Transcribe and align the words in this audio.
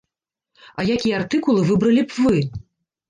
А 0.79 0.85
якія 0.95 1.19
артыкулы 1.21 1.67
выбралі 1.71 2.01
б 2.07 2.11
вы? 2.27 2.43